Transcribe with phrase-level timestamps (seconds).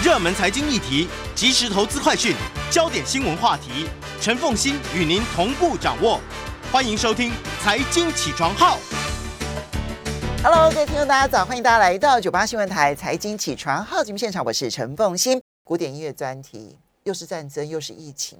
[0.00, 2.32] 热门财经议题、即时投资快讯、
[2.70, 3.88] 焦点新闻话题，
[4.20, 6.20] 陈凤欣与您同步掌握。
[6.70, 8.76] 欢迎收听《财经起床号》。
[10.40, 11.44] Hello，各位听众，大家早！
[11.44, 15.42] 欢迎大家来到九八新闻台财经起床号节目现场，我是陈凤欣。
[15.64, 18.38] 古典音乐专题，又是战争，又是疫情，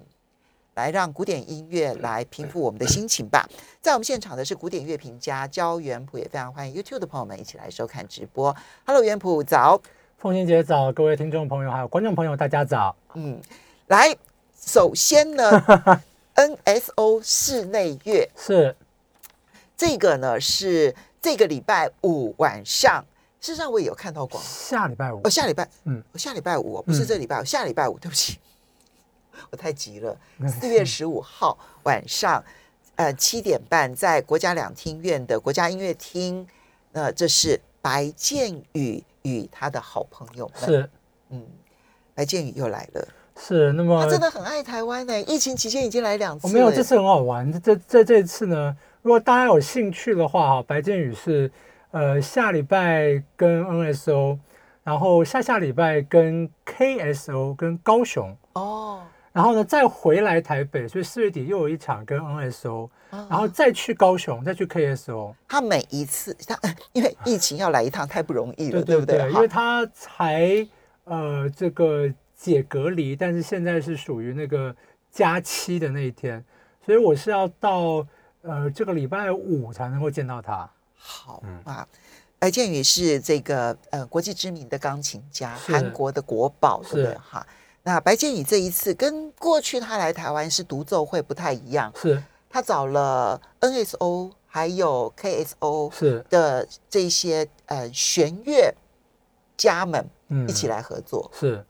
[0.77, 3.49] 来让古典音乐来平复我们的心情吧。
[3.83, 8.55] 在我们现场的是古典乐评家焦元溥，也非常欢迎 YouTube 的朋友们一起来收看直播。
[8.87, 9.83] Hello，元溥早。
[10.21, 12.97] 凤欣姐早，各位听众朋友还有观众朋友，大家早。
[13.15, 13.41] 嗯，
[13.87, 14.13] 来，
[14.61, 15.49] 首先呢，
[16.35, 18.75] NSO 室内乐是。
[19.77, 20.93] 这个呢是
[21.23, 23.05] 这个礼拜五晚上，
[23.41, 24.49] 事实上我也有看到广告。
[24.51, 25.21] 下礼拜五。
[25.23, 26.03] 哦，，下礼拜，嗯。
[26.13, 28.41] 嗯，下礼拜五、哦，不是嗯这礼拜五，下礼拜五， 对不起，
[29.51, 30.19] 我太急了。
[30.49, 32.43] 四月十五号晚上，
[32.97, 36.45] 呃，七点半，在国家两厅院的国家音乐厅，
[36.91, 40.91] 呃，这是白建宇与他的好朋友们。，是
[41.31, 41.43] 嗯，
[42.15, 43.73] 白建宇又来了，是。
[43.73, 45.19] 那么他真的很爱台湾呢。
[45.23, 47.51] 疫情期间已经来两次没有，这次很好玩。
[47.51, 51.51] 这这这这次呢，如果大家有兴趣的话，哈，白建宇是
[51.93, 54.39] 呃下礼拜跟 NSO，
[54.85, 59.01] 然后下下礼拜跟 KSO 跟高雄，哦，
[59.39, 65.33] 然后呢再回来台北，所以四月底又有一场跟 NSO，然后再去高雄，再去 KSO。
[65.47, 66.59] 他每一次他
[66.93, 69.31] 因为疫情要来一趟太不容易了，对不对？
[69.31, 70.67] 因为他才
[71.05, 74.75] 呃这个解隔离，但是现在是属于那个
[75.13, 76.45] 假期的那一天，
[76.85, 78.05] 所以我是要到
[78.43, 80.69] 呃这个礼拜五才能够见到他。
[80.97, 81.87] 好嗯啊，
[82.41, 87.15] 白建宇是这个呃国际知名的钢琴家，是韩国的国宝，对不对？
[87.19, 87.47] 哈，
[87.83, 98.75] 那白建宇这一次跟过去他来台湾是独奏会不太一样，是他找了 NSO 还有 KSO 是，的这些呃弦乐
[99.57, 101.65] 家们嗯一起来合作，是。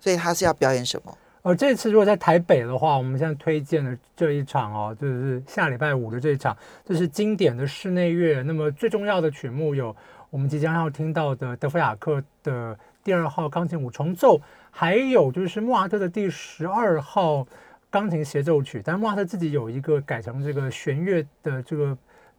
[0.00, 1.16] 所以他是要表演什么？
[1.42, 8.42] 呃，这次如果在台北的话，我们现在推荐的这一场哦，就是下礼拜五的这一场，这是经典的室内乐。
[8.42, 9.94] 那么最重要的曲目有
[10.28, 14.40] 我们即将要听到的德弗雅克的第二号钢琴五重奏，
[14.74, 17.46] 还有就是莫扎特的第十二号
[17.90, 18.82] 钢琴协奏曲。
[18.82, 21.96] 但莫扎特自己有一个改成这个弦乐的这个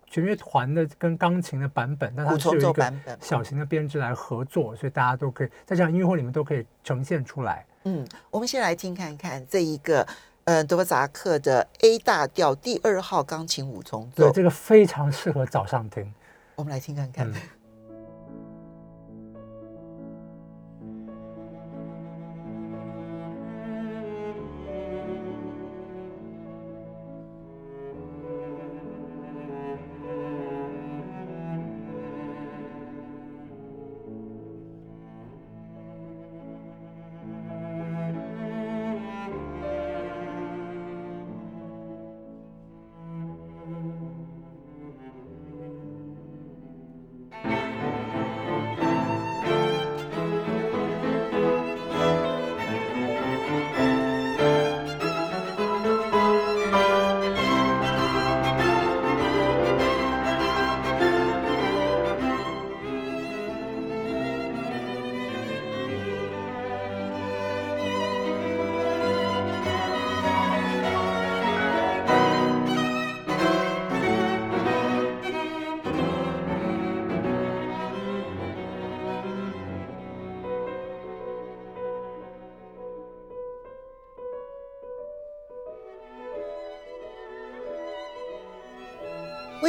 [0.09, 7.63] 弦乐团的跟钢琴的版本，但它是有一个小型的编制来合作，所以大家都可以在这场音乐会里面都可以呈现出来。
[7.83, 10.05] 嗯，我们先来听看看这一个
[10.45, 16.11] 呃德沃扎克的 A 大调第二号钢琴五重奏对，奏，这个非常适合早上听。
[16.55, 17.29] 我们来听看看。
[17.29, 17.35] 嗯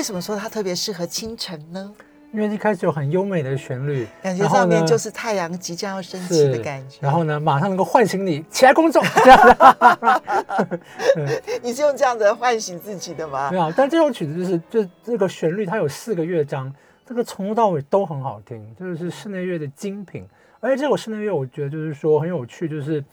[0.05, 1.93] 什么说它特别适合清晨呢？
[2.31, 6.99] 因为一开始有很优美的旋律，感觉上面就是太阳即将要升起的感觉。
[7.01, 9.01] 然后呢，马上能够唤醒你起来工作。
[9.25, 13.57] 这样子你是用这样子唤醒自己的吗没？
[13.57, 16.71] 有，但这首曲子就是就这个旋律，它有四个乐章，
[17.07, 20.27] 这个从头到尾都很好听，这个是室内乐的精品。
[20.59, 23.05] 而且这首室内乐，我觉得就是说很有趣，就是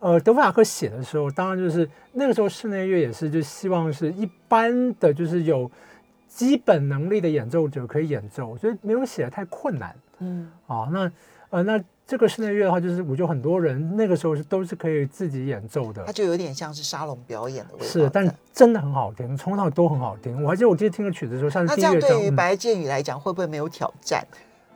[0.00, 5.70] 呃，德弗雅克写的时候，当然就是那个时候室内乐也是就希望是一般的，就是有
[6.34, 10.88] 基本能力的演奏者可以演奏，所以没有写的太困难嗯，啊。
[10.90, 11.10] 那
[11.50, 20.42] 呃，那这个室内乐的话，就是我觉得很多人那个时候是都是可以自己演奏的它，就有点像是沙龙表演的味道是，但在真的很好听，从头到都很好听。
[20.42, 24.26] 我还记得我第一次听的曲子的时候，像那这样是第一乐章，嗯对于白建宇来讲，会不会没有挑战？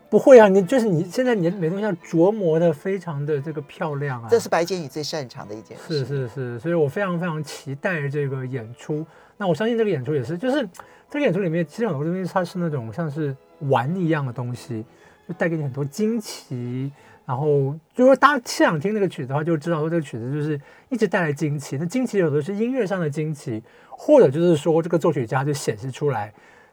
[0.08, 6.06] 不会啊，你就是你现在你每东西要琢磨的非常的这个漂亮啊，这是白建宇最擅长的一件是事。
[6.06, 9.04] 是是，所以我非常非常期待这个演出。
[9.38, 10.68] 那我相信这个演出也是，就是
[11.08, 14.84] 这个演出里面其实很多东西它是那种像是玩一样的东西，
[15.26, 16.92] 就带给你很多惊奇，
[17.24, 21.76] 然后就是大家现场听那个曲子的话，就知道说这个曲子就是一直带来惊奇。
[21.78, 26.32] 那惊奇有的是音乐上的惊奇，或者就是说这个作曲家就显示出来，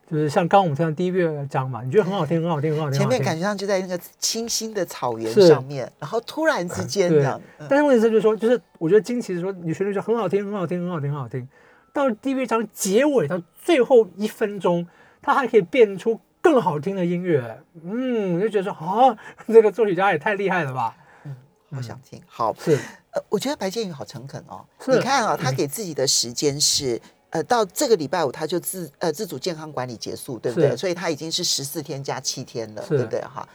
[0.09, 2.99] 就是像刚刚我们听到第一乐章嘛，你觉得很好听，很好听，很好听。
[2.99, 11.47] 前面感觉上就在那个清新的草原上面，然后突然之间这对样，嗯但是问题是，就是说，就是我觉得惊奇是说，你旋律就很好听，很好听，很好听，很好听。
[11.95, 14.85] 到第一乐章结尾到最后一分钟，
[15.21, 17.63] 他还可以变出更好听的音乐。
[17.81, 20.93] 嗯，就觉得说，啊，这个作曲家也太厉害了吧？
[21.69, 22.21] 我想听。
[22.27, 22.77] 好，是
[23.11, 24.65] 呃，我觉得白建宇好诚恳哦。
[24.81, 27.01] 是你看啊，他给自己的时间是。
[27.31, 30.73] 呃，到这个礼拜五他就自呃自主健康管理结束，对不对？
[30.77, 33.19] 所以他已经是十四天加七天了，对不对？
[33.21, 33.45] 哈，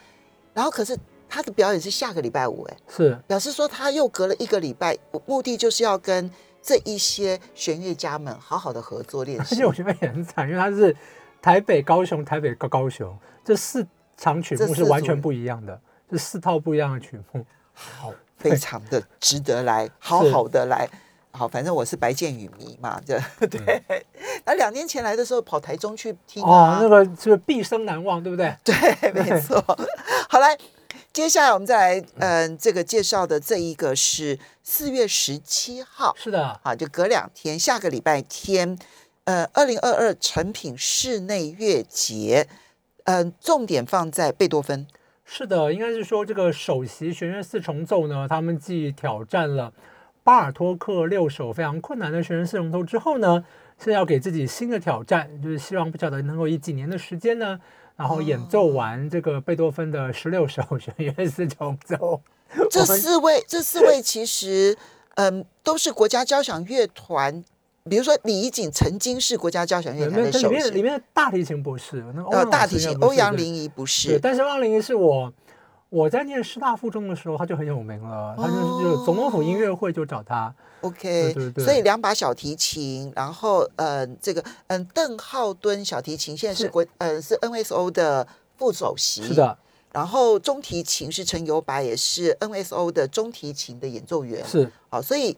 [0.53, 0.95] 然后可是
[1.31, 6.31] 他的表演是下个礼拜五，哎，是，表示说他又隔了一个礼拜，目的就是要跟
[6.63, 9.67] 这一些弦乐家们好好的合作练习而且。
[9.67, 10.95] 我觉得也很惨，因为他是
[11.41, 13.87] 台北、高雄、台北、高高雄这四
[14.17, 15.81] 场曲目是完全不一样的，
[16.11, 17.45] 是四套不一样的曲目。
[17.73, 20.89] 好，非常的值得来，好好的来。
[21.33, 23.83] 好，反正我是白剑宇迷嘛，这 对。
[24.45, 28.55] 那两年前来的时候，跑台中去听哦啊，，那个是毕生难忘，对不对？
[28.65, 29.65] 对，没错。
[30.29, 30.59] 好来，
[31.13, 38.79] 接下来我们再来，嗯、这个介绍的这一个是四月十七号，是的，啊，就隔两天，下个礼拜天，
[39.25, 42.47] 呃，二零二二成品室内乐节，
[43.05, 44.87] 嗯、重点放在贝多芬，
[45.25, 49.73] 是的，应该是说这个首席弦乐四重奏呢，他们既挑战了
[50.23, 53.45] 巴尔托克六首非常困难的弦乐四重奏之后呢，
[53.79, 57.59] 现在要给自己新的挑战，就是希望不晓得能够以几年的时间呢，
[58.01, 62.23] 然后演奏完这个贝多芬的十六首弦乐四重奏。
[62.71, 64.75] 这四位，这四位其实，
[65.17, 67.45] 嗯，都是国家交响乐团。
[67.85, 75.31] 比如说，李怡景曾经是国家交响乐团的首席，面里面的大提琴不是，那个大提琴欧阳林怡不，是，但是欧阳林怡是我
[75.91, 80.55] 我在念师大附中的时候，他就很有名了，他就是就总统府音乐会就找他。
[80.83, 88.27] OK，对对对所以两把小提琴，然后呃，这个嗯，邓浩敦小提琴现在是是国呃是 NSO 的
[88.57, 89.59] 副首席，是，的，
[89.93, 95.37] 然后中提琴是陈友白，也是 NSO 的中提琴的演奏员，是好，所以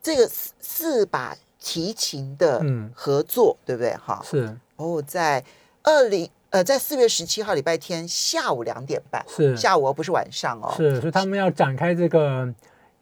[0.00, 3.94] 这个四四把提琴的嗯合作，对不对？
[3.96, 5.44] 哈，是哦，在
[5.82, 12.52] 二零呃，在四月十七号礼拜天下午两点半，是下午哦，不是晚上哦，是，所以他们要展开这个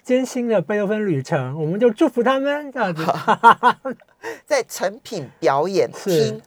[0.02, 3.04] 艰辛的贝多芬旅程，我们就祝福他们这样子。
[4.46, 6.42] 在成品表演是厅，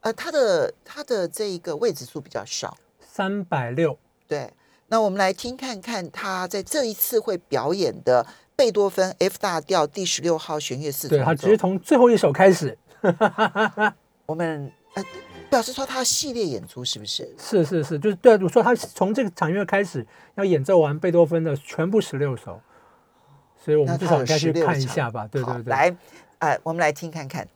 [0.00, 4.50] 呃，他的他的这一个位置数比较少，三百六，对。
[4.88, 8.24] 那我们来听看看他在这一次会表演的
[8.54, 11.56] 贝多芬 F 大调第十六号弦乐四重奏对他只是。
[11.56, 12.78] 从最后一首开始，
[14.26, 15.04] 我们呃
[15.50, 17.34] 表示说他系列演出是不是？
[17.38, 22.60] 是是是，就是对我说他从这个场月开始要演奏完贝多芬的全部十六首，
[23.64, 25.26] 所以我们至少应该去看一下吧。
[25.26, 25.96] 对对对，来，
[26.38, 27.46] 呃，我们来听看看。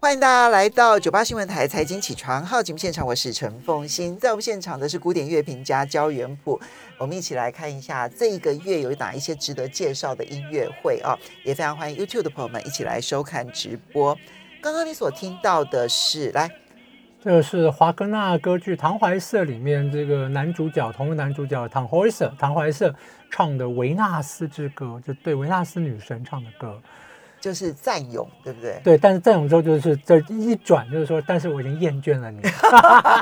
[0.00, 6.58] 欢迎大家来到九八新闻台财经起床号节目现场，我是陈凤欣，在我们现场的是古典乐评家焦元溥，
[6.98, 14.16] 我们一起来看一下这一个月有哪一些值得介绍的音乐会啊，也非常欢迎 YouTube 的朋友们一起来收看直播。
[14.62, 16.48] 刚刚你所听到的是，来，
[17.22, 22.94] 这个是华格纳歌剧《唐怀瑟》里面这个男主角，同为男主角唐怀瑟，唐怀瑟
[23.30, 26.80] 唱的《维纳斯之歌》，就对维纳斯女神唱的歌。
[27.40, 28.80] 就是赞咏，对不对？
[28.82, 32.40] 对，但是赞咏之后就是这一转，就是说，但是我已经厌倦了你，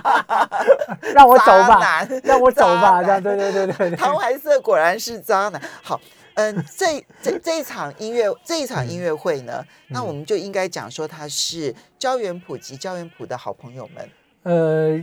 [1.13, 3.97] 让我走吧，男让我走吧，这样对对对对对。
[3.97, 5.61] 唐怀瑟果然是渣男。
[5.83, 6.01] 好，
[6.33, 14.09] 嗯，这这这一场音乐这一场音乐会呢，那我们就应该讲说他是焦元普及焦元溥的好朋友们。
[14.45, 14.99] 呃，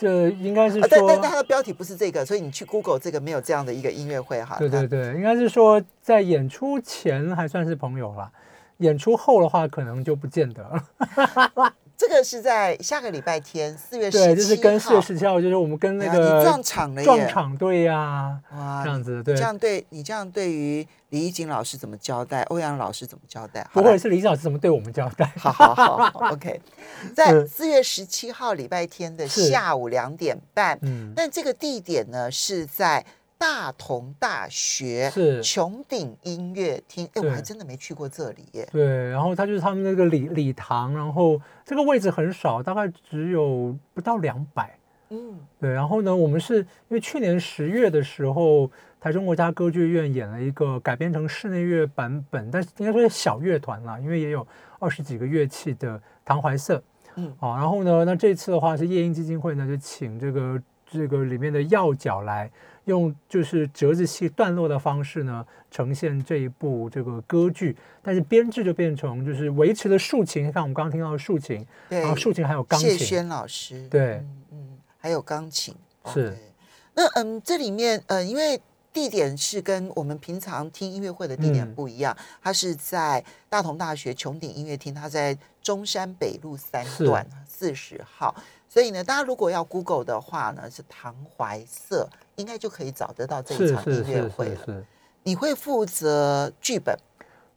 [0.00, 4.56] 这应该是啊，但说，但但它的标题不是这个，所以你去 Google 这个没有这样的一个音乐会哈。
[4.58, 8.32] 对对对，应该是说在演出前还算是朋友啦，
[8.78, 11.72] 演出后的话可能就不见得了。
[12.00, 17.04] 它这个是在下个礼拜天四月十七对，就是跟四月十七号，就是我们跟那哎呀你个撞场了耶。
[17.04, 19.34] 撞场队呀，哇这样子对。
[19.34, 22.42] 这样对你这样对于李怡景老师怎么交代？
[22.44, 23.62] 欧阳老师怎么交代？
[23.70, 23.92] 好不来。
[23.92, 25.30] 会是李老师怎么对我们交代？
[25.36, 26.60] 好好好好， OK，
[27.14, 27.46] 在嗯。
[27.46, 33.04] 四月十七号礼拜天的下午两点半，嗯，但这个地点呢是在
[33.40, 37.08] 大同大学是穹顶音乐厅。
[37.14, 38.68] 哎，我还真的没去过这里耶。
[38.70, 44.78] 对，然后它就是他们那个礼礼堂，然后这个位置很少，大概只有不到两百。
[45.08, 48.70] 嗯，对，然后呢，我们是因为去年十月的时候，
[49.00, 54.46] 台中国家歌剧院演了一个改编成室内乐版本，但是应该说是小乐团啦，因为也有
[54.78, 56.82] 二十几个乐器的唐怀瑟。
[57.16, 62.48] 嗯啊，然后呢，那这次的话是夜莺基金会呢，就请这个这个里面的要角来
[62.90, 75.74] 用就是折子戏段落的方式呢，呈现这一部这个歌剧，但是编制就变成就是维持了竖琴，像我们刚刚听到的竖琴，对然后，竖琴还有钢琴，谢轩老师，对嗯嗯，还有钢琴。
[76.02, 76.36] 哦是
[76.94, 78.60] 那嗯，这里面呃，因为
[78.92, 88.34] 地点是跟我们平常听音乐会的地点嗯不一样，它是在大同大学穹顶音乐厅，它在中山北路三段四十号。
[88.68, 92.08] 所以呢，大家如果要 Google 的话呢，是唐怀瑟，
[92.40, 94.56] 应该就可以找得到这场音乐会了。
[94.56, 94.84] 是是。
[95.22, 96.96] 你会负责剧本，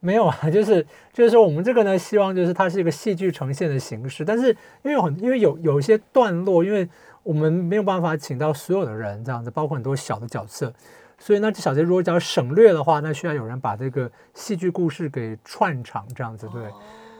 [0.01, 4.49] 没有啊， 就是就是说，我们这个呢，希望就是它是一个戏剧呈现的形式，但是
[4.83, 6.87] 因为很因为有有一些段落，因为
[7.23, 10.73] 我们没有办法请到所有的人这样子，包括很多小的角色，
[11.17, 16.63] 所以呢这小节如果只要省略的话，那需要有人把这个戏剧故事给串场这样子，对。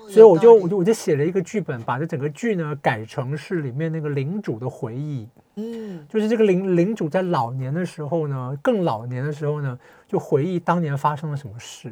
[0.10, 11.92] 所以我就我就我就写了一个剧本，把这整个剧呢改成是里面那个领主的回忆，嗯，就是这个领领主在老年的时候呢，更老年的时候呢，就回忆当年发生了什么事。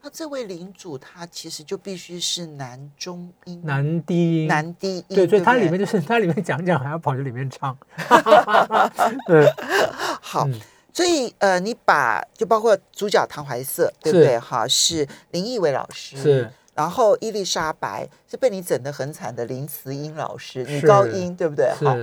[0.00, 7.76] 那这位领主他其实就必须是男中音、男低音，男低音，对，所以不对它里面就是它里面讲讲还要跑去里面唱，
[9.26, 9.44] 对，
[10.20, 10.54] 好，嗯
[10.90, 14.36] 所以呃，你把就包括主角唐怀瑟，对不对？
[14.38, 16.50] 哈，是林奕伟老师，是。
[16.78, 21.68] 然后伊丽莎白是被你整得很惨的林慈英老师，女高音，对不对？
[21.74, 21.96] 好，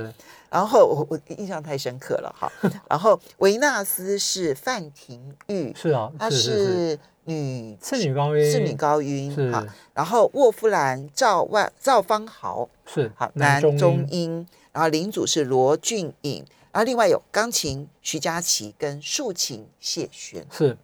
[0.50, 2.51] 然后我我印象太深刻了哈。
[2.89, 9.50] 然后维纳斯是范廷玉，是啊，她是女是是女高音，是女高音是。
[9.50, 9.65] 哈。
[9.94, 20.77] 然后沃夫兰赵万赵方豪，是好，男男中音，音，然后领主是罗俊颖，然后另外有钢琴徐佳琪跟竖琴谢轩，是。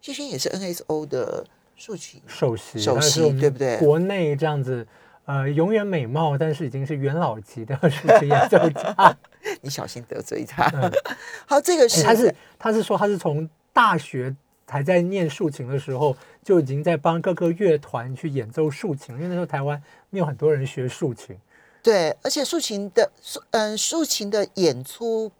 [0.00, 1.44] 谢轩也是 NSO 的
[1.76, 4.86] 竖琴，首席，首席对不对国内这样子，
[5.26, 9.16] 呃，永远美貌，但是已经是元老级的首席演奏家。
[9.60, 10.66] 你小心得罪他。
[10.74, 10.90] 嗯
[11.46, 14.34] 好，这个哎是他是他是说他是从大学
[14.66, 19.80] 还在念竖琴的时候，就已经在帮各个乐团去演奏竖琴，因为那时候台湾
[20.10, 21.36] 没有很多人学竖琴。
[21.82, 25.30] 对，而且竖琴的竖嗯竖琴的演出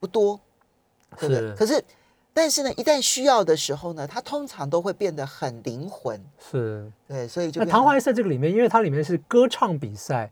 [0.00, 0.40] 不多，
[1.18, 1.40] 对不对？
[1.40, 1.84] 是可是
[2.34, 10.30] 但是呢，一旦需要的时候呢，它通常都会变得很灵魂，是，对，所以就那唐怀瑟这个里面，因为它里面是歌唱比赛，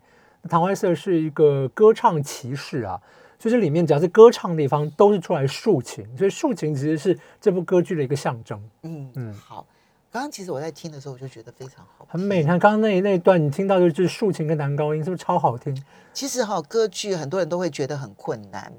[0.49, 3.01] 唐怀瑟是一个歌唱骑士啊，
[3.39, 9.65] 所以这里面只要是歌唱的地方都是出来竖琴，所以竖琴其实是这部歌剧的一个象征，嗯嗯嗯好。
[10.11, 12.41] 刚刚其实我在听的时候，我就觉得非常好，很美。
[12.41, 12.45] 你。
[12.45, 15.75] 看刚刚那那一段，你听到就是竖琴跟男高音，是不是超好听？
[16.13, 18.71] 其实哈、歌剧很多人都会觉得很困难，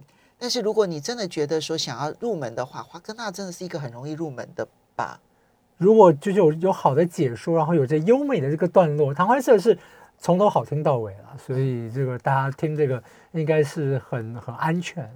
[0.45, 5.19] 但是如果你真的觉得说想要入门的话，华格纳真的是一个很容易入门的吧？
[5.79, 9.79] 如果就是有有好的解说，然后有这优美的这个段落，唐怀瑟是
[10.19, 15.11] 从头好听到尾了，所以这个大家听这个应该是很很安全，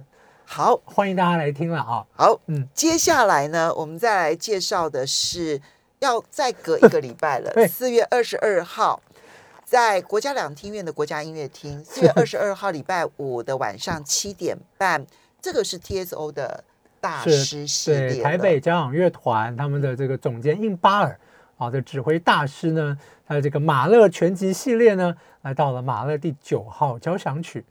[0.45, 2.03] 好欢迎大家来听了啊。
[2.15, 5.61] 好，嗯接下来呢，我们再来介绍的是
[5.99, 8.99] 要再隔一个礼拜了 对，四月二十二号。
[9.69, 15.05] 在国家两厅院的国家音乐厅，四月二十二号礼拜五的晚上七点半，
[15.39, 16.63] 这个是 TSO 的
[16.99, 21.19] 大是师系列对，台北交响乐团他们的这个总监印巴尔
[21.59, 22.97] 啊的指挥大师呢，
[23.27, 27.63] 他的这个马勒全集系列呢，来到了马勒第九号交响曲。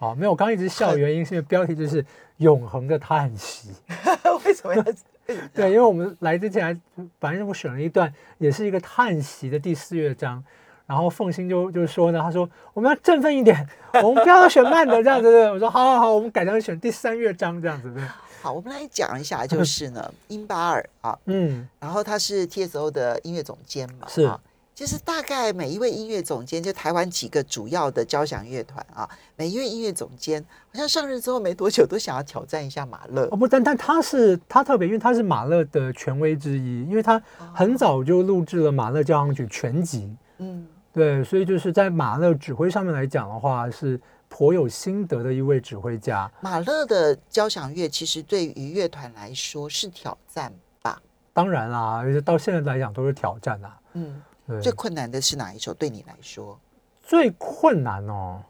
[0.00, 2.04] 啊，没有，我刚刚一直笑，的原因是因为标题就是
[2.38, 3.70] “永恒的叹息
[4.44, 4.84] 为什么要？”。
[5.54, 10.42] 对，因为我们来之前还本来我选了一段，也是一个叹息的第四乐章。
[10.86, 13.66] 然后凤欣就就说呢，他说我们要振奋一点，
[14.02, 15.50] 我们不要选慢的这样子对。
[15.50, 18.02] 我说好好好，我们改成选第三乐章这样子对。
[18.42, 24.38] 好，我们来讲一下， 就是呢，英巴尔啊，嗯，然后他是 TSO 的音乐总监嘛，是啊。
[24.74, 33.36] 其实大概每一位音乐总监，就台湾几个主要的交响乐团啊，每一位音乐总监好像上任之后没多久，都想要挑战一下马勒哦。
[33.36, 37.22] 不，但但他是他特别，因为他是马勒的权威之一，因为他
[37.54, 40.18] 很早就录制了马勒交响曲全集，嗯，
[40.94, 46.30] 对，所以就是在马勒指挥上面来讲的话，是颇有心得的一位指挥家。
[46.40, 51.02] 马勒的交响乐其实对于乐团来说是挑战吧？
[51.32, 53.80] 当然啦，而且到现在来讲都是挑战啊。
[53.94, 55.74] 嗯，对，最困难的是哪一首？
[55.74, 56.56] 对你来说，
[57.02, 58.42] 最困难哦，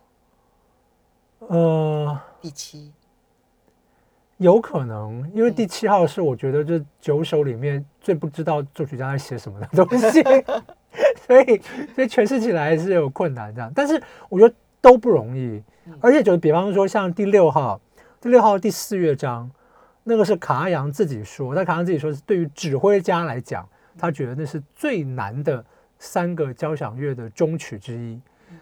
[1.38, 2.92] 呃，第七。
[4.38, 10.22] 有可能，因为第七号是我觉得这九首里面最不知道作曲家在写什么的东西，
[11.26, 11.60] 所以
[11.94, 13.70] 所以诠释起来是有困难这样。
[13.74, 15.62] 但是我觉得都不容易，
[16.00, 17.80] 而且就比方说像第六号，
[18.20, 19.50] 第六号第四乐章，
[20.02, 25.64] 那个是卡阿扬自己说，但卡阿扬自己说是对于指挥家来讲，他觉得那是最难的
[25.98, 28.20] 三个交响乐的终曲之一。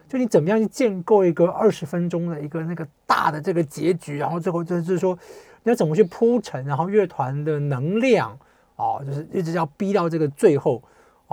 [0.08, 5.18] 就你怎么样去建构一个二十分钟的一个那个大的这个结局，然后最后就是说
[5.62, 8.38] 你要怎么去铺陈，然后乐团的能量
[8.76, 10.82] 哦，就是一直要逼到这个最后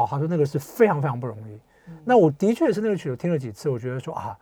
[0.03, 0.07] 哦。
[0.09, 1.59] 他说那个是非常非常不容易。
[2.05, 4.37] 那我的确是那个曲，我听了几次，我觉得说啊，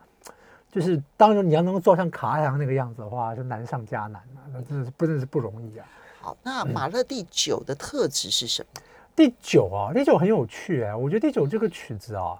[0.70, 5.86] 就是当然你要能够做像卡扬那个样子的话，就难上加难了、那真的是真的是不容易啊。
[6.20, 8.82] 好，那马勒第九的特质是什么？
[9.16, 12.38] 第九啊，第九很有趣哎，我觉得第九这个曲子啊，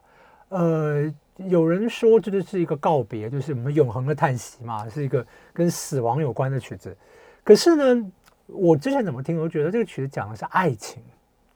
[0.50, 6.94] 呃，有人说这就是一个告别，就是我们永恒的叹息嘛，是一个跟死亡有关的曲子。
[7.42, 8.10] 可是呢，
[8.46, 11.02] 我之前怎么听，我都觉得这个曲子讲的是爱情，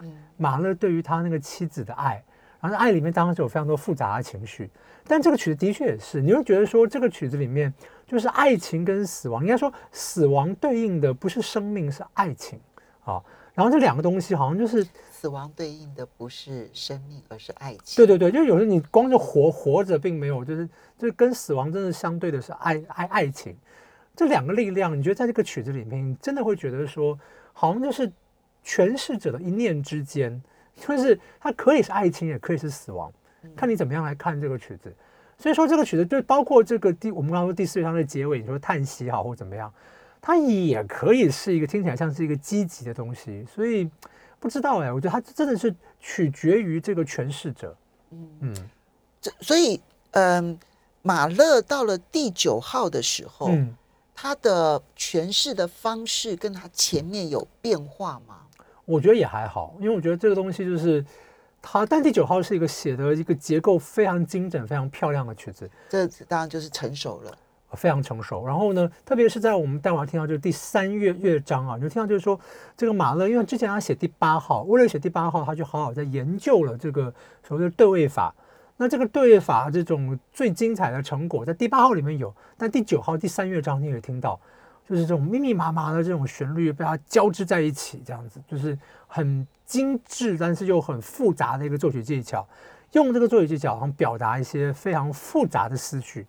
[0.02, 2.22] 嗯马勒对于他那个妻子的爱，
[2.60, 4.70] 然后在爱里面当然是有非常多复杂的情绪，
[5.04, 7.72] 但这个曲子的确也是，你会觉得说这个曲子里面
[8.06, 12.60] 就是爱情跟死亡，应该说死亡对应的不是生命，是爱情
[13.04, 13.22] 啊。
[13.54, 17.96] 然后这两个东西好像就是死亡对应的不是生命，而是爱情。
[17.96, 23.54] 对对对，就有时候你光是活活着，并没有，就是就是跟死亡真的相对的是爱爱爱情，
[24.16, 27.18] 这两个力量，你觉得在这个曲子里面，你真的会觉得说，
[27.52, 28.10] 好像就是
[28.64, 30.42] 诠释者的一念之间，
[30.76, 33.12] 就是它可以是爱情，也可以是死亡，
[33.56, 34.94] 看你怎么样来看这个曲子。
[35.38, 39.72] 所以说这个曲子就包括这个第我们刚刚说第四乐章的结尾，你说叹息好或怎么样，
[40.20, 43.44] 它也可以是一个听起来像是一个积极的东西。
[43.52, 43.90] 所以
[44.38, 47.76] 不知道哎，我觉得它真的是取决于这个诠释者。
[48.10, 48.54] 嗯
[49.20, 50.58] 这所以，嗯，
[51.00, 53.74] 马勒到了第九号的时候，嗯，
[54.14, 58.41] 他的诠释的方式跟他前面有变化吗？
[58.84, 61.04] 我觉得也还好，因为我觉得这个东西就是
[61.60, 65.68] 它，但第九号是一个写的一个结构非常精整、非常漂亮的曲子。
[65.88, 67.32] 这当然就是成熟了。
[67.74, 68.44] 非常成熟。
[68.46, 72.38] 然后呢，特别是在我们待会儿听到就是第三乐乐章啊，你就听到就是说
[72.76, 77.10] 这个马勒，因为之前他写第八号，为了写第八号，他就好好在研究了这个
[77.42, 78.34] 所谓的对位法。
[78.76, 84.38] 那这个对位法这种最精彩的成果，在第八号里面有，但第九号第三乐章你也听到，
[84.92, 92.46] 就是这种密密麻麻的这种旋律被它交织在一起，这样子就是很精致，但是又很复杂的一个作曲技巧。
[92.92, 96.26] 用这个作曲技巧，然后表达一些非常复杂的思绪。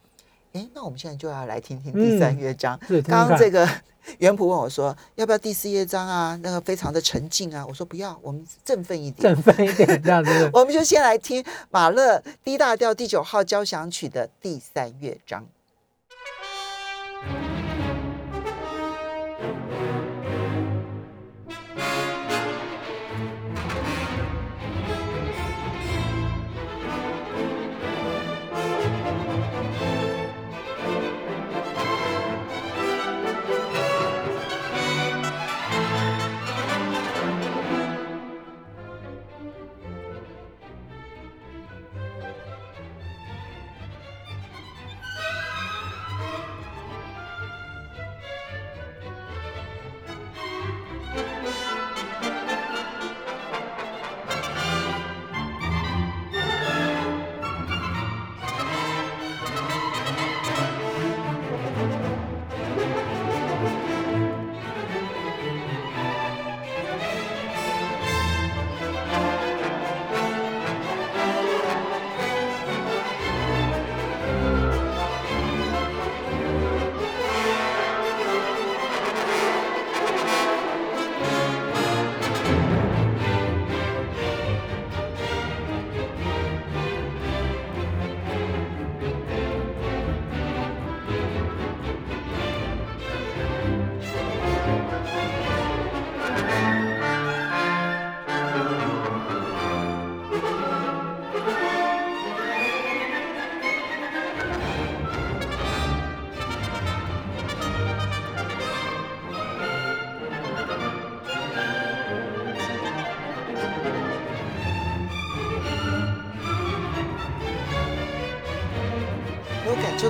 [0.54, 2.80] 哎，那我们现在就要来听听第三乐章。
[3.06, 3.68] 刚刚这个
[4.20, 6.40] 袁普问我说，要不要第四乐章啊？
[6.42, 7.66] 那个非常的沉静啊。
[7.68, 9.36] 我说不要，我们振奋一点。
[9.36, 10.50] 振奋一点，这样子。
[10.56, 15.46] 我们就先来听马勒 D 大调第九号交响曲的第三乐章。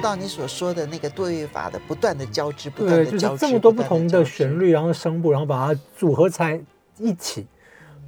[0.04, 4.60] 到你所说的那个对乐法的不断的交织，不断对，就是的交织，这么多不同的旋。
[4.60, 6.60] 律，然后声部，然后把它组合在
[6.98, 7.48] 一起，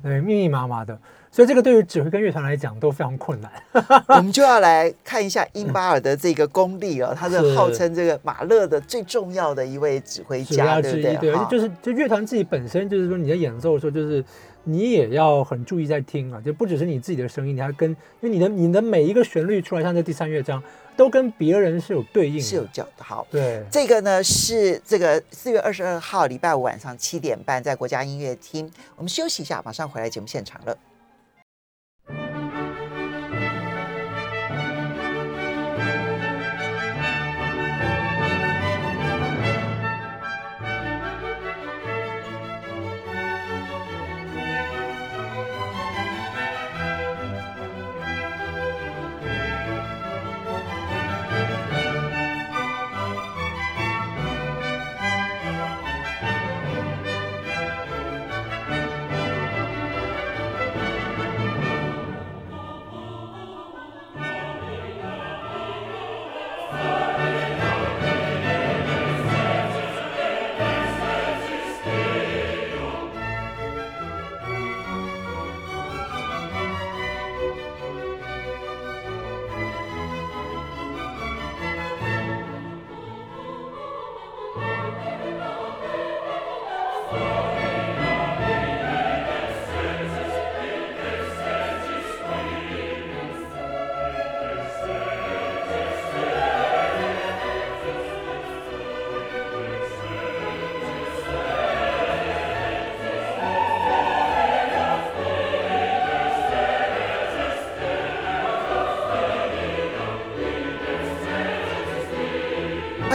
[0.03, 0.99] 对，密密麻麻的。
[1.31, 3.51] 所以这个对于指挥跟乐团来讲都非常困难。
[4.07, 11.31] 我们就要来看一下英巴尔的这个功力哦， 他是是号称这个马勒的最重要的一位指挥家，之一，对不对？
[11.31, 14.23] 对，而且就是就乐团自己本身就是说你在演奏的时候，就是
[14.63, 20.63] 你也要很注意在听啊，就不只是你自己的声音，你还跟因为你的你的每一个旋律出来，像这第三乐章，
[20.97, 23.03] 都跟别人是有对应的，是有交的。
[23.03, 23.63] 好，对。
[23.71, 28.71] 这个呢是这个四月二十二号礼拜五晚上七点半在国家音乐厅。
[28.95, 30.77] 我们休息一下，马上回来节目现场了。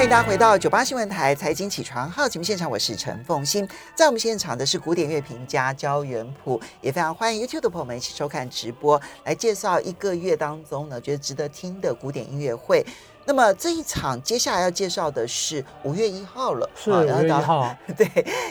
[0.00, 3.68] 欢迎大家回到九八新闻台财经起床号节目现场，我是陈凤欣。
[3.94, 12.82] 在我们现场的是古典乐评家焦元溥，也非常欢迎 YouTube 的朋友们一起收看直播，来介绍一个月当中呢觉得值得听的古典音乐会。
[13.26, 18.08] 那么这一场接下来要介绍的是五月一号了，是五月一号， 对，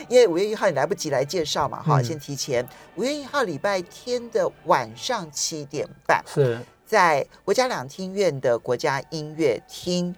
[0.08, 2.64] 因为五月一号你来不及来介绍嘛，哈、嗯先提前。
[2.94, 10.14] 五月一号礼拜天的晚上七点半，是在国家两厅院的国家音乐厅，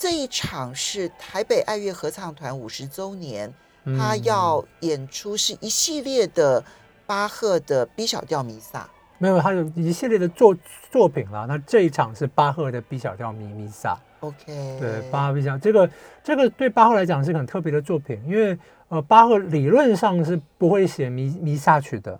[0.00, 3.52] 这一场是台北爱乐合唱团五十周年，
[3.98, 6.64] 他嗯要演出是一系列的
[7.04, 8.88] 巴赫的 B 小调弥撒。
[9.18, 10.56] 没有，他有一系列的作
[10.90, 11.44] 作品啦。
[11.46, 15.90] 那这一场是巴赫的 B 小调弥弥撒，OK，对，巴赫 B 小这个
[16.24, 18.58] 这个对巴赫来讲是很特别的作品，因为
[18.88, 22.18] 呃，巴赫理论上是不会写弥弥撒曲的，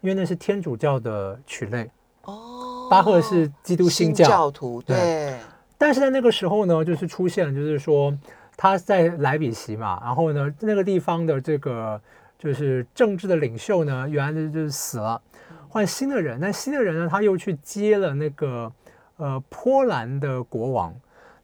[0.00, 1.90] 因为那是天主教的曲类。
[2.22, 5.38] 哦，巴赫是基督新教徒，对对，
[5.78, 8.12] 但是在那个时候呢，就是出现了，就是说
[8.56, 11.98] 他在莱比锡嘛，然后呢，那个地方的这个
[12.36, 15.22] 就是政治的领袖呢，原来就就是死了，
[15.68, 18.72] 换新的人，那新的人呢，他又去接了那个
[19.16, 20.92] 呃波兰的国王，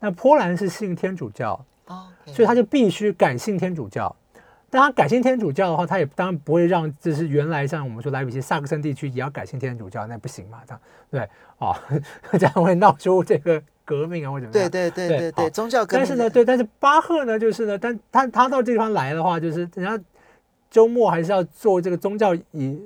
[0.00, 4.14] 那波兰是信天主教，哦，所以他就必须改信天主教。
[4.68, 10.80] 但他改信天主教的话，他也当然不会让就是原来像我们说莱比锡萨克森地区也要改信天主教，那不行嘛，这样。
[11.08, 11.76] 对哦，
[12.36, 14.70] 这样会闹出这个革命啊或者怎么样。
[14.70, 16.06] 对对对对对对，宗教革命。
[16.06, 20.04] 但是呢，对，但是巴赫呢，就是呢，但他他到这地方来的话，就是人家
[20.70, 22.42] 周末还是要做这个宗教仪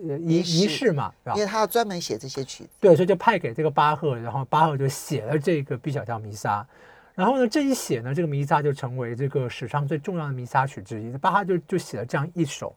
[0.09, 1.41] 呃仪仪式仪式嘛，是吧因？
[1.41, 2.71] 为他要专门写这些曲子。
[2.81, 6.67] 对，所以就派给这个巴赫，然后巴赫就写了这个 B 小调弥撒。
[7.15, 11.11] 然后呢，这一写呢，这个弥撒就成为这个史上最重要的弥撒曲之一。
[11.19, 12.75] 巴哈就就写了这样一首。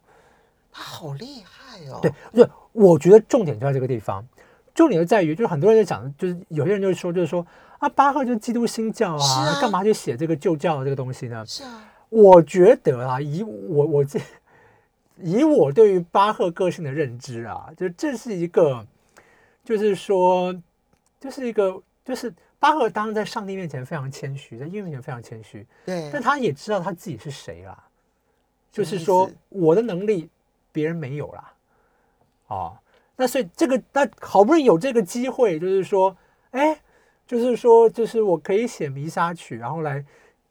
[0.74, 2.00] 他好厉害哦！
[2.02, 4.26] 对，对，我觉得重点就在这个地方，
[4.74, 7.46] 重点就在于，就是很多人在讲，就是有些人就说，就是说
[7.82, 11.44] 啊，巴赫就是基督新教是啊，啊干嘛去写这个旧教的这个东西呢？
[11.48, 14.20] 是啊，我觉得啊，以我我这
[15.18, 18.86] 以我对于巴赫个性的认知啊，就这是一个，
[19.64, 20.56] 就是说，
[21.20, 26.08] 就是一个，就是巴赫当然在上帝面前非常谦虚，在音乐面前非常谦虚，对。
[26.14, 27.76] 但，他也知道他自己是谁啦，
[28.72, 30.30] 就是说我的能力
[30.72, 31.54] 别人没有啦，
[32.46, 32.78] 哦，
[33.16, 36.16] 那所以这个那好不容易有这个机会，就是说，
[36.52, 36.80] 哎，
[37.32, 40.04] 就是说，就是我可以写弥撒曲，然后来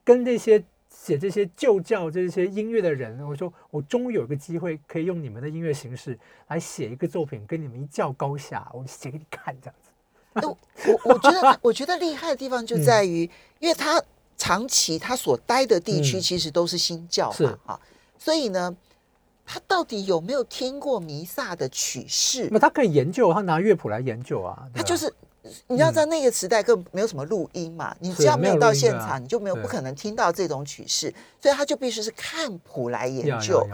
[0.03, 9.90] 跟这些写这些旧教这些音乐的人，我说我终于有一个机会可以用你们的音乐形式来写一个作品，跟你们一较高下，我写给你看这样子。
[10.33, 14.03] 那我我我觉得 我觉得厉害的地方就嗯在于，因为他
[14.38, 17.81] 长期他所待的地区嗯其实都是新教是嘛，啊，
[18.16, 18.75] 所以呢，
[19.45, 22.59] 他到底有没有听过弥撒的曲式那？
[22.59, 25.12] 他可以研究，他拿乐谱来研究啊，他就是
[25.68, 33.66] 你要在那个时代根本没有什么录音嘛，你只要没有到现场，你就没有不可能听到这种曲式，所以他就必须是看谱来研究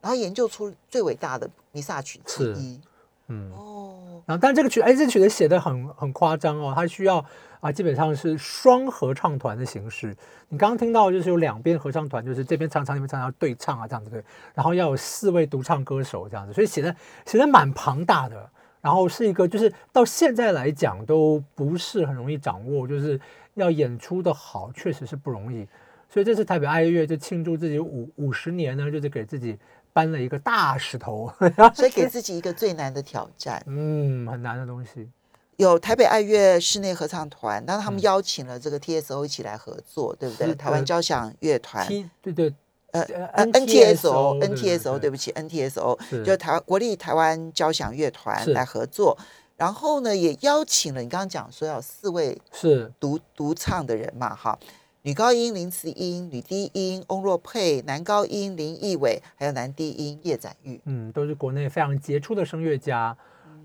[0.00, 2.80] 然后研究出最伟大的弥撒曲之一。
[3.26, 3.50] 嗯。
[3.52, 7.22] 哦，然后，但这个曲，哎，这个曲子写的很很夸张哦，它需要
[7.60, 10.16] 啊，基本上是双合唱团的形式。
[10.48, 14.22] 你刚刚听到就是有两边合唱团，就是这边唱唱，那边唱，要对唱啊，这样子对。
[14.54, 16.94] 然后要有四位独唱歌手这样子，所以写的
[17.26, 18.48] 写的蛮庞大的。
[18.80, 23.20] 然后是一个，就是到现在来讲都不是很容易掌握，就是
[23.54, 25.66] 要演出的好，确实是不容易。
[26.08, 29.58] 所以这次台北爱乐就庆祝自己五五十年呢，就是给自己
[29.92, 31.30] 搬了一个大石头，
[31.74, 33.62] 所以给自己一个最难的挑战。
[33.66, 35.08] 嗯，很难的东西。
[35.56, 40.54] 有台北爱乐室内合唱团，但是他们嗯邀请了这个 TSO 一起来合作，对不对？
[40.54, 41.84] 台湾呃交响乐团。
[41.88, 42.54] T 对对，
[42.92, 48.52] 呃呃 NTSO NTSO 对不起 NTSO 就台湾国立台湾交响乐团是。
[48.52, 49.16] 来合作，
[49.56, 52.92] 然后呢也邀请了你刚刚讲说要有四位是。
[52.98, 54.58] 独独唱的人嘛哈，
[55.02, 60.80] 女高音林慈英、女低音翁若佩、男高音林奕伟，还有男低音叶展玉。
[60.84, 63.16] 嗯，都是国内非常杰出的声乐家，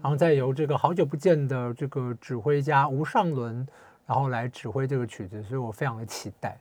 [0.02, 3.66] 然后再由这个好久不见的这个指挥家吴尚伦，
[4.06, 6.60] 然后来指挥这个曲子，所以我非常的期待。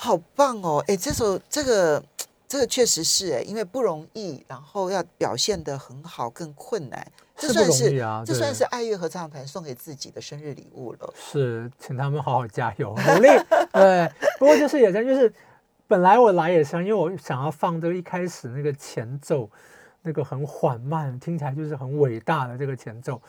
[0.00, 0.82] 好棒哦！
[0.86, 2.00] 哎，这首这个
[2.46, 7.04] 这个确实是哎，因为不容易，然后要表现的很好，更困难。
[7.36, 11.12] 这算是易啊这算是爱乐合唱团送给自己的生日礼物了。
[11.16, 13.28] 是，请他们好好加油， 努力。
[13.72, 14.08] 对，
[14.38, 15.32] 不过就是也真就是，
[15.88, 19.50] 本来我来也是，因为我想要放这个一开始那个前奏，
[20.02, 23.20] 那个很缓慢，听起来就是很伟大的这个前奏。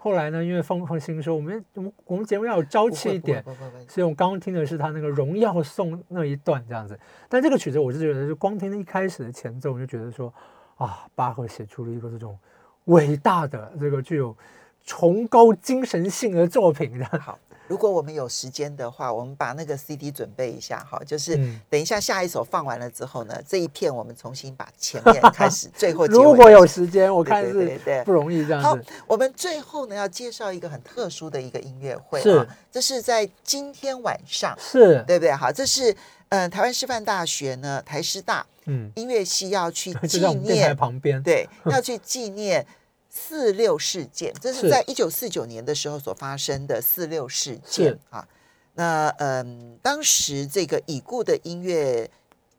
[0.00, 3.44] 后来呢，因为凤凤新说我们我们我们节目要有朝气一点，
[3.88, 6.98] 所以我刚刚听的是他那个荣耀颂那一段这样子。
[7.28, 10.32] 但这个曲子我是觉得，就光听一开始的前奏，我就觉得说，
[10.76, 12.38] 啊，巴赫写出了一个这种
[12.84, 14.36] 伟大的这个具有
[14.84, 17.04] 崇高精神性的作品。
[17.04, 17.36] 好，
[17.68, 35.32] 如果我们有时间的话，我们把那个 CD 准备一下哈，就是嗯等一下下一首放完了之后呢，这一片我们重新把前面 开始，最后如果有时间，我看是对不容易这样子好。，我们最后呢要介绍一个很特殊的一个音乐会是啊，这是在今天晚上，是，对不对？
[35.32, 35.92] 好，这是
[36.30, 41.22] 嗯、呃台湾师范大学呢台师大嗯，音乐系要去 就纪念，旁边。
[41.22, 42.66] 对， 要去纪念。
[43.08, 48.26] 四六事件，这是是在一九四九年的时候所发生的四六事件啊。
[48.74, 52.08] 那嗯，当时这个已故的音乐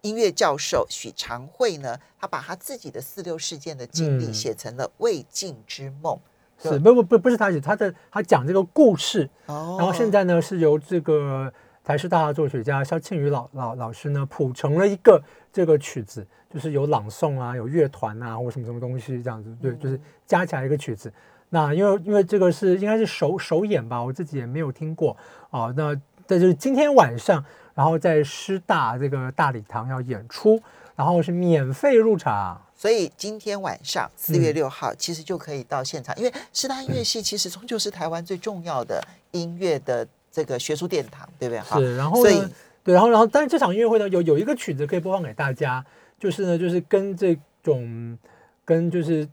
[0.01, 6.15] 音乐教授许长惠呢，他把他自己的四六事件的经历嗯写成了《未尽之梦》。
[6.61, 11.49] 是不不不不是他写，他的他讲这个故事，哦然后现在呢是由这个
[11.85, 21.11] 台师大的作曲家肖庆宇老老老师呢谱成了一个这个曲子，就是有朗诵啊，有乐团啊，或什么什么东西这样子，对，就是加起来一个曲子。
[21.49, 25.17] 那因为因为这个是应该是首首演吧，我自己也没有听过
[25.49, 25.73] 啊。
[25.75, 25.95] 那
[26.27, 30.61] 这就是今天晚上，然后在师大这个大礼堂要演出，
[30.95, 32.61] 然后是免费入场。
[32.75, 41.59] 所以今天晚上四嗯月六号，其实就可以到现场，因为师大音乐系其实终究是台湾最重要的音乐的这个学术殿堂，对不对？
[41.59, 42.49] 哈是，然后所以呢，
[42.83, 45.85] 对，然后然后，但是这场音乐会呢，有有一个曲子可以播放给大家，
[46.17, 48.17] 就是呢，就是跟这种
[48.63, 49.27] 跟就是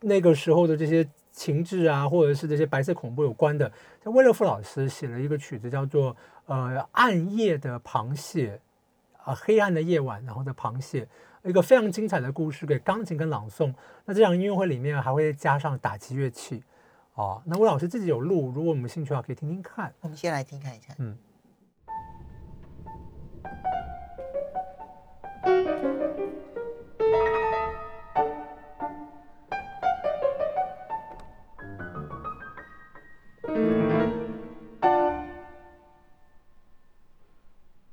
[0.00, 3.70] 那个时候的这些情志啊，或者是这些白色恐怖有关的，
[4.04, 8.60] 像威勒夫老师写了一个曲子，叫做呃暗夜的螃蟹，
[9.24, 11.08] 啊、黑暗的夜晚，然后的螃蟹。
[11.42, 13.72] 一个非常精彩的故事，给钢琴跟朗诵。
[14.04, 16.62] 那这场音乐会里面还会加上打击乐器，
[17.14, 17.40] 哦。
[17.46, 19.90] 那魏老师自己有录，如果我们有兴趣的话，可以听听看。
[20.02, 20.94] 我们先来听看一下。
[20.98, 21.16] 嗯。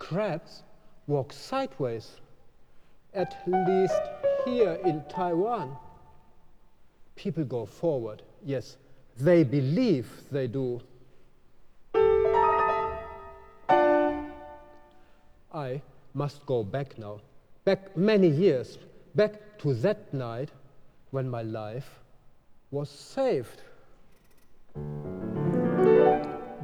[0.08, 0.64] Crabs
[1.06, 2.22] walk sideways,
[3.14, 4.02] at least
[4.46, 5.76] here in Taiwan.
[7.16, 8.78] People go forward, yes,
[9.18, 10.80] they believe they do.
[15.54, 15.82] I
[16.14, 17.20] must go back now,
[17.68, 18.78] back many years,
[19.14, 20.50] back to that night
[21.12, 22.00] when my life
[22.72, 23.62] was saved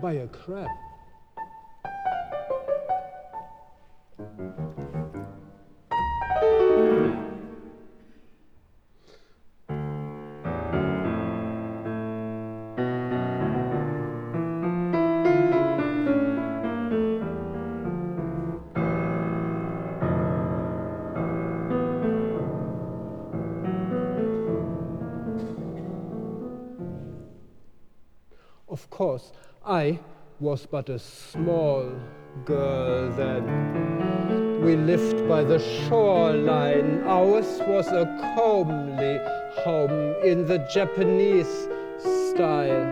[0.01, 0.69] by a crab.
[30.53, 31.83] Was but a small
[32.45, 33.43] girl then.
[34.63, 37.01] We lived by the shoreline.
[37.07, 39.17] Ours was a comely
[39.65, 41.67] home in the Japanese
[42.03, 42.85] style.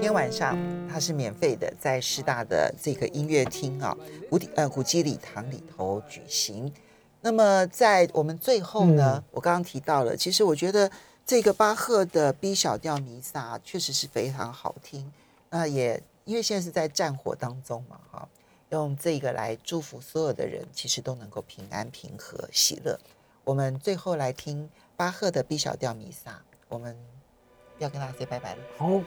[0.00, 0.56] 天晚上
[0.88, 3.96] 它是免费的，在师大的这个音乐厅啊，
[4.30, 6.72] 古底呃古迹礼堂里头举行。
[7.20, 10.88] 那么在我们最后呢，我刚刚提到了，其实我觉得
[11.24, 15.12] 这个巴赫的 B 小调弥撒确实是非常好听。
[15.50, 18.28] 那也因为现在是在战火当中嘛，哈，
[18.70, 22.98] 用这个来祝福所有的人，其实都能够平安、平和、喜乐。
[23.44, 26.96] 我们最后来听巴赫的 B 小调弥撒，我们
[27.78, 28.62] 要跟大家说拜拜了。
[28.76, 29.00] 好，